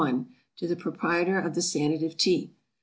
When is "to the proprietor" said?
0.01-1.37